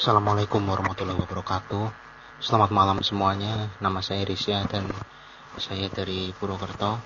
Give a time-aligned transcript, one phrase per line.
[0.00, 1.92] Assalamualaikum warahmatullahi wabarakatuh.
[2.40, 3.68] Selamat malam semuanya.
[3.84, 4.88] Nama saya Risya dan
[5.60, 6.96] saya dari Purwokerto.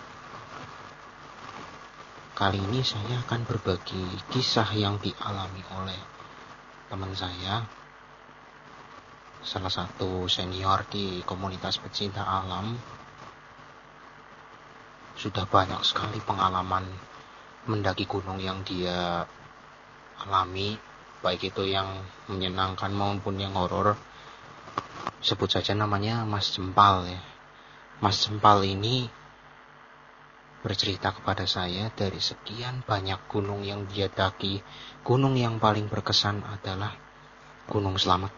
[2.38, 3.98] Kali ini saya akan berbagi
[4.30, 5.98] kisah yang dialami oleh
[6.86, 7.66] teman saya,
[9.42, 12.78] salah satu senior di komunitas pecinta alam.
[15.18, 16.86] Sudah banyak sekali pengalaman
[17.66, 19.26] mendaki gunung yang dia
[20.22, 20.93] alami
[21.24, 23.96] baik itu yang menyenangkan maupun yang horor
[25.24, 27.20] sebut saja namanya Mas Jempal ya.
[28.04, 29.08] Mas Jempal ini
[30.60, 34.60] bercerita kepada saya dari sekian banyak gunung yang dia daki.
[35.00, 36.92] Gunung yang paling berkesan adalah
[37.72, 38.32] Gunung Selamat.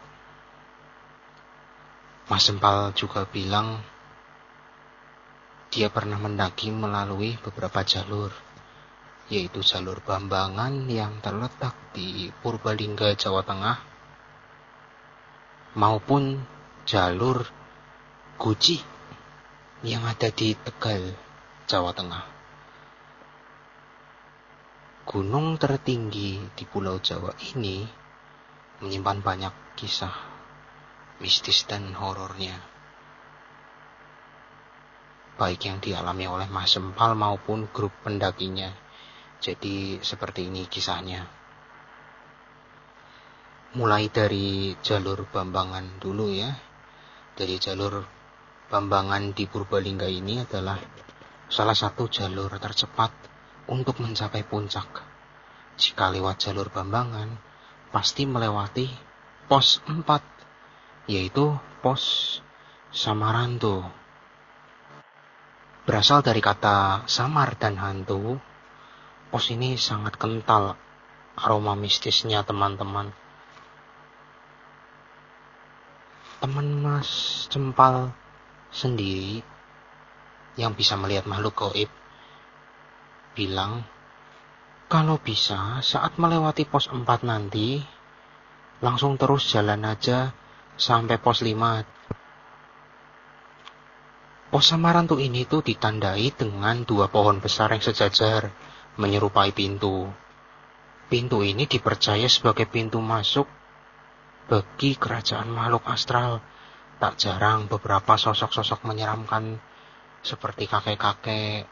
[2.30, 3.82] Mas Jempal juga bilang
[5.74, 8.45] dia pernah mendaki melalui beberapa jalur
[9.26, 13.78] yaitu jalur Bambangan yang terletak di Purbalingga, Jawa Tengah,
[15.74, 16.38] maupun
[16.86, 17.42] jalur
[18.36, 18.78] Guci
[19.82, 21.16] yang ada di Tegal,
[21.66, 22.24] Jawa Tengah.
[25.06, 27.86] Gunung tertinggi di Pulau Jawa ini
[28.82, 30.12] menyimpan banyak kisah
[31.18, 32.58] mistis dan horornya.
[35.36, 38.85] Baik yang dialami oleh Mas Sempal maupun grup pendakinya
[39.40, 41.28] jadi seperti ini kisahnya.
[43.76, 46.48] Mulai dari jalur Bambangan dulu ya.
[47.36, 48.00] Dari jalur
[48.72, 50.80] Bambangan di Purbalingga ini adalah
[51.46, 53.12] salah satu jalur tercepat
[53.68, 55.04] untuk mencapai puncak.
[55.76, 57.36] Jika lewat jalur Bambangan,
[57.92, 58.88] pasti melewati
[59.46, 61.52] pos 4, yaitu
[61.84, 62.38] pos
[62.90, 63.84] Samaranto.
[65.86, 68.40] Berasal dari kata samar dan hantu,
[69.28, 70.78] pos ini sangat kental
[71.36, 73.12] aroma mistisnya teman-teman.
[76.40, 77.10] Teman Mas
[77.48, 78.12] Cempal
[78.70, 79.40] sendiri
[80.56, 81.90] yang bisa melihat makhluk goib
[83.36, 83.84] bilang
[84.88, 87.82] kalau bisa saat melewati pos 4 nanti
[88.80, 90.32] langsung terus jalan aja
[90.76, 91.84] sampai pos 5.
[94.46, 98.54] Pos Samarantu ini tuh ditandai dengan dua pohon besar yang sejajar
[98.96, 100.08] menyerupai pintu.
[101.06, 103.46] Pintu ini dipercaya sebagai pintu masuk
[104.50, 106.42] bagi kerajaan makhluk astral.
[106.96, 109.60] Tak jarang beberapa sosok-sosok menyeramkan
[110.24, 111.68] seperti kakek-kakek.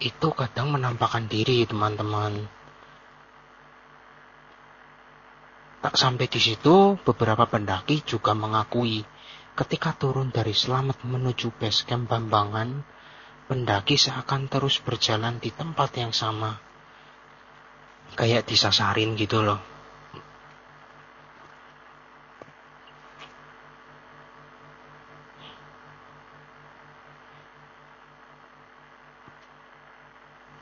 [0.00, 2.48] Itu kadang menampakkan diri, teman-teman.
[5.84, 9.04] Tak sampai di situ, beberapa pendaki juga mengakui
[9.56, 12.80] ketika turun dari selamat menuju base camp Bambangan,
[13.50, 16.62] pendaki seakan terus berjalan di tempat yang sama.
[18.14, 19.58] Kayak disasarin gitu loh.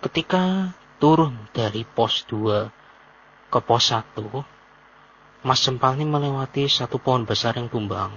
[0.01, 4.17] Ketika turun dari pos 2 ke pos 1,
[5.45, 8.17] Mas Sempal ini melewati satu pohon besar yang tumbang.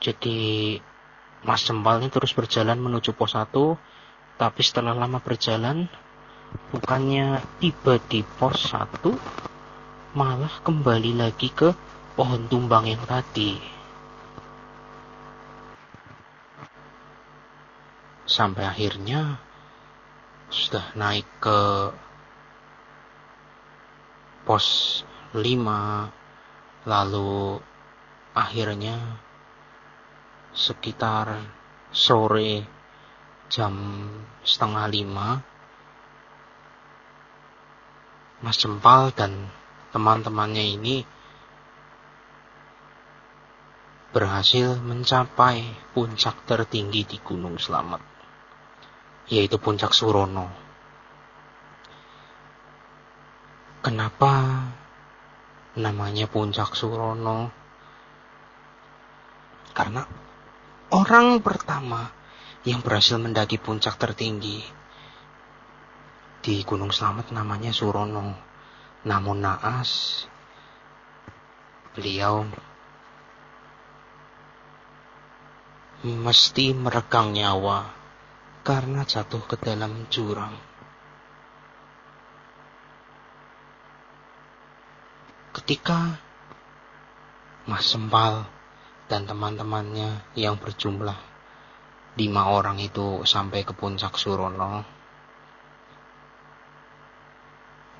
[0.00, 0.80] Jadi
[1.40, 3.48] Mas Jempal ini terus berjalan menuju pos 1,
[4.36, 5.88] tapi setelah lama berjalan,
[6.68, 9.08] bukannya tiba di pos 1,
[10.12, 11.72] malah kembali lagi ke
[12.12, 13.56] pohon tumbang yang tadi.
[18.28, 19.40] Sampai akhirnya
[20.52, 21.60] sudah naik ke
[24.44, 25.00] pos
[25.32, 25.40] 5,
[26.84, 27.64] lalu
[28.36, 28.98] akhirnya
[30.50, 31.46] sekitar
[31.90, 32.66] sore
[33.50, 33.74] jam
[34.42, 35.28] setengah lima
[38.40, 39.52] Mas Jempal dan
[39.92, 41.04] teman-temannya ini
[44.10, 45.62] berhasil mencapai
[45.94, 48.00] puncak tertinggi di Gunung Selamat,
[49.30, 50.50] yaitu Puncak Surono.
[53.84, 54.32] Kenapa
[55.78, 57.52] namanya Puncak Surono?
[59.70, 60.02] Karena
[60.90, 62.10] Orang pertama
[62.66, 64.58] yang berhasil mendaki puncak tertinggi
[66.42, 68.34] di Gunung Slamet namanya Surono.
[69.06, 70.26] Namun naas,
[71.94, 72.42] beliau
[76.02, 77.86] mesti meregang nyawa
[78.66, 80.58] karena jatuh ke dalam jurang.
[85.54, 86.18] Ketika
[87.70, 88.59] Mas Sempal
[89.10, 91.18] dan teman-temannya yang berjumlah
[92.14, 94.86] lima orang itu sampai ke puncak Surono.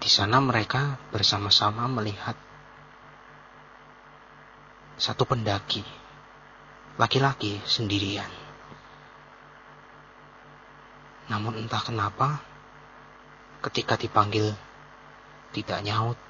[0.00, 2.38] Di sana mereka bersama-sama melihat
[4.96, 5.82] satu pendaki,
[6.96, 8.30] laki-laki sendirian.
[11.28, 12.40] Namun entah kenapa,
[13.66, 14.56] ketika dipanggil
[15.52, 16.20] tidak nyaut.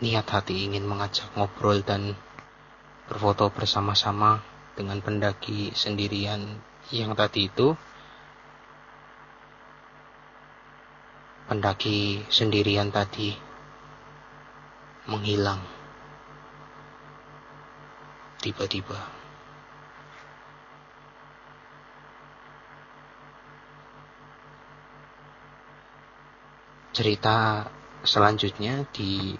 [0.00, 2.16] Niat hati ingin mengajak ngobrol dan
[3.04, 4.40] berfoto bersama-sama
[4.72, 6.40] dengan pendaki sendirian
[6.88, 7.76] yang tadi itu.
[11.46, 13.36] Pendaki sendirian tadi
[15.04, 15.60] menghilang
[18.40, 19.20] tiba-tiba.
[26.90, 27.64] cerita
[28.02, 29.32] selanjutnya di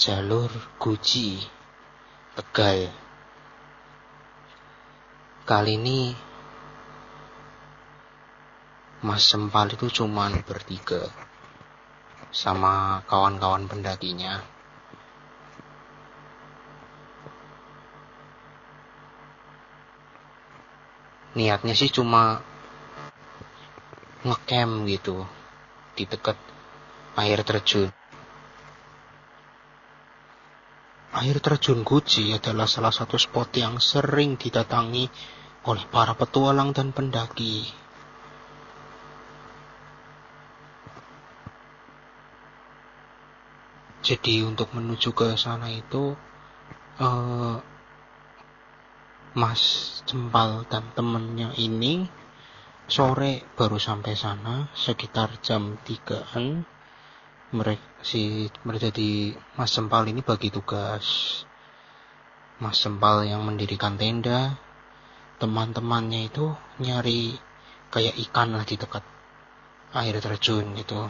[0.00, 0.48] jalur
[0.80, 1.44] Guji
[2.32, 2.88] Tegal
[5.44, 6.16] kali ini
[9.04, 11.04] Mas Sempal itu cuman bertiga
[12.32, 14.40] sama kawan-kawan pendakinya
[21.36, 22.40] niatnya sih cuma
[24.24, 25.28] ngecamp gitu
[25.92, 26.40] di dekat
[27.20, 27.99] air terjun.
[31.20, 35.04] Air terjun Guji adalah salah satu spot yang sering didatangi
[35.68, 37.68] oleh para petualang dan pendaki.
[44.00, 46.16] Jadi untuk menuju ke sana itu
[47.04, 47.60] uh,
[49.36, 49.62] Mas
[50.08, 52.08] Cempal dan temennya ini
[52.88, 56.79] sore baru sampai sana sekitar jam 3-an
[57.50, 61.06] mereka si mereka di Mas Sempal ini bagi tugas.
[62.62, 64.54] Mas Sempal yang mendirikan tenda.
[65.40, 67.32] Teman-temannya itu nyari
[67.88, 69.02] kayak ikan lah di dekat
[69.96, 71.08] air terjun gitu.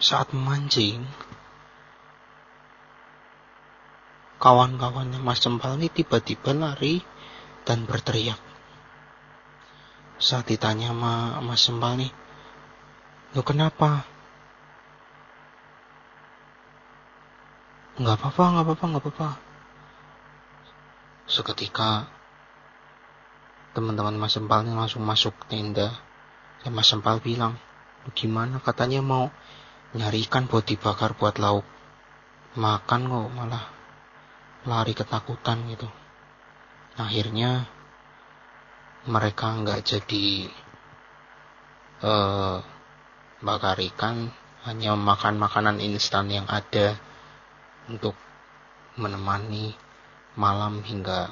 [0.00, 1.06] Saat memancing
[4.42, 7.04] kawan-kawannya Mas Sempal ini tiba-tiba lari
[7.68, 8.45] dan berteriak
[10.16, 12.12] saat ditanya sama Mas Sembal nih,
[13.36, 14.08] lo kenapa?
[17.96, 19.28] Nggak apa-apa, nggak apa-apa, nggak apa-apa.
[21.26, 22.06] Seketika
[23.76, 25.92] teman-teman Mas Sempal ini langsung masuk tenda.
[26.64, 27.60] Dan Mas Sempal bilang,
[28.16, 28.60] gimana?
[28.60, 29.28] Katanya mau
[29.96, 31.64] nyari ikan buat dibakar buat lauk.
[32.56, 33.64] Makan kok malah
[34.64, 35.88] lari ketakutan gitu.
[36.96, 37.68] Akhirnya
[39.06, 40.50] mereka nggak jadi
[42.02, 42.58] uh,
[43.38, 44.34] bakar ikan
[44.66, 46.98] hanya makan makanan instan yang ada
[47.86, 48.18] untuk
[48.98, 49.78] menemani
[50.34, 51.30] malam hingga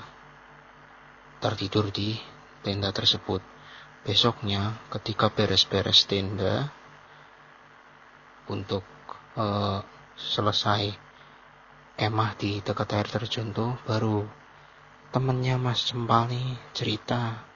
[1.42, 2.14] tertidur di
[2.62, 3.42] tenda tersebut.
[4.06, 6.70] Besoknya ketika beres-beres tenda
[8.46, 8.84] untuk
[9.34, 9.82] uh,
[10.14, 10.94] selesai
[11.98, 14.22] kemah di dekat air terjun tuh baru
[15.10, 17.53] temennya Mas Cempal nih cerita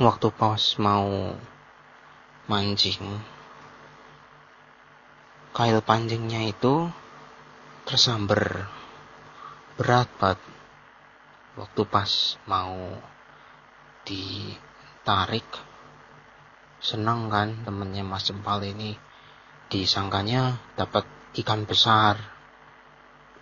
[0.00, 1.36] waktu pas mau
[2.48, 3.00] mancing
[5.50, 6.88] kail pancingnya itu
[7.84, 8.70] tersambar.
[9.74, 10.40] Berat banget.
[11.58, 12.96] Waktu pas mau
[14.06, 15.44] ditarik
[16.80, 18.96] senang kan temennya Mas Jempal ini.
[19.70, 21.04] Disangkanya dapat
[21.44, 22.16] ikan besar.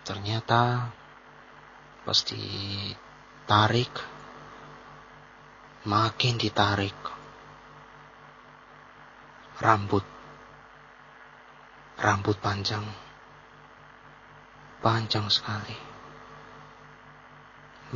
[0.03, 0.91] Ternyata
[2.03, 3.93] pas ditarik
[5.85, 6.95] makin ditarik.
[9.59, 10.03] Rambut.
[11.99, 12.83] Rambut panjang.
[14.79, 15.75] Panjang sekali.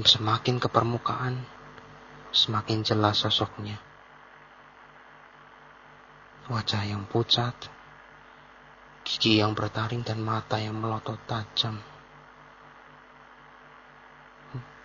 [0.04, 1.40] Semakin ke permukaan
[2.34, 3.78] semakin jelas sosoknya.
[6.52, 7.56] Wajah yang pucat
[9.04, 11.80] gigi yang bertaring dan mata yang melotot tajam.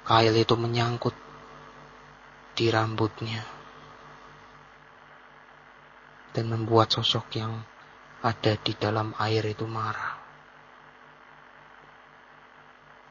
[0.06, 1.14] Kail itu menyangkut
[2.58, 3.46] di rambutnya
[6.34, 7.62] dan membuat sosok yang
[8.18, 10.18] ada di dalam air itu marah.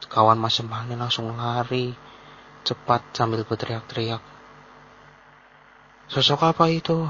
[0.07, 1.91] Kawan Mas Sembahnya langsung lari
[2.63, 4.23] cepat sambil berteriak-teriak.
[6.07, 7.07] Sosok apa itu?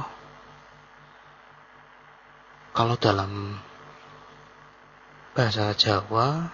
[2.74, 3.58] Kalau dalam
[5.34, 6.50] bahasa Jawa,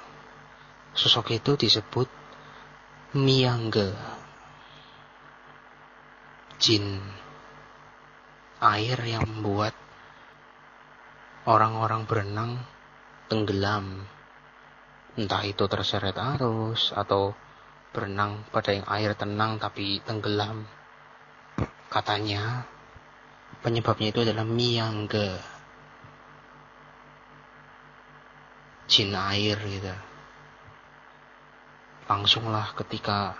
[0.95, 2.07] sosok itu disebut
[3.15, 4.22] miangga
[6.63, 7.03] jin
[8.63, 9.75] air yang membuat
[11.43, 12.51] orang-orang berenang
[13.27, 14.07] tenggelam.
[15.19, 17.35] Entah itu terseret arus atau
[17.91, 20.63] berenang pada yang air tenang tapi tenggelam.
[21.91, 22.63] Katanya
[23.59, 25.43] penyebabnya itu adalah miyangga.
[28.87, 29.91] Jin air gitu.
[32.07, 33.35] Langsunglah ketika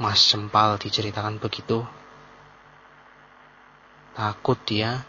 [0.00, 1.84] Mas Sempal diceritakan begitu,
[4.14, 5.02] takut dia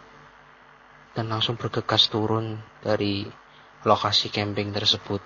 [1.13, 3.23] dan langsung bergegas turun dari
[3.85, 5.21] lokasi camping tersebut.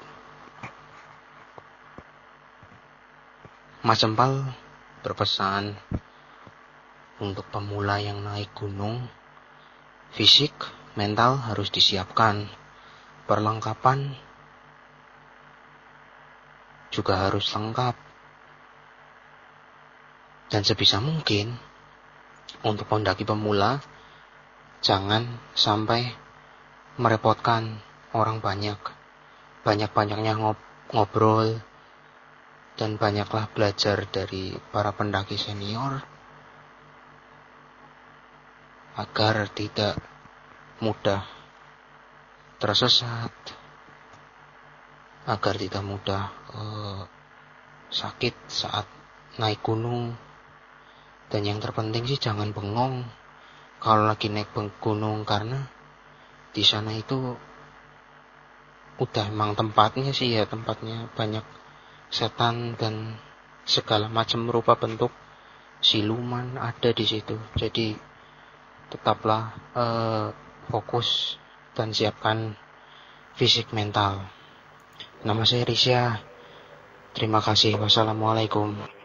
[3.79, 4.43] Mas Sempal
[5.01, 5.71] berpesan
[7.24, 9.07] untuk pemula yang naik gunung,
[10.12, 10.51] fisik,
[11.00, 12.51] mental harus disiapkan
[13.24, 14.19] perlengkapan
[16.91, 17.95] juga harus lengkap.
[20.50, 21.68] Dan sebisa mungkin
[22.63, 23.79] untuk pendaki pemula
[24.79, 26.11] jangan sampai
[26.99, 27.79] merepotkan
[28.11, 28.79] orang banyak.
[29.63, 30.39] Banyak-banyaknya
[30.91, 31.59] ngobrol
[32.79, 35.99] dan banyaklah belajar dari para pendaki senior
[38.95, 39.99] agar tidak
[40.79, 41.23] mudah
[42.59, 43.31] tersesat
[45.27, 46.23] agar tidak mudah
[46.55, 47.03] uh,
[47.91, 48.87] sakit saat
[49.39, 50.15] naik gunung
[51.29, 53.05] dan yang terpenting sih jangan bengong
[53.79, 55.69] kalau lagi naik gunung karena
[56.51, 57.38] di sana itu
[59.00, 61.45] udah emang tempatnya sih ya tempatnya banyak
[62.12, 63.15] setan dan
[63.63, 65.13] segala macam rupa bentuk
[65.79, 67.95] siluman ada di situ jadi
[68.89, 70.27] tetaplah uh,
[70.67, 71.38] fokus
[71.77, 72.57] dan siapkan
[73.39, 74.27] fisik mental.
[75.24, 76.19] Nama saya Risya.
[77.15, 77.79] Terima kasih.
[77.79, 78.98] Wassalamualaikum.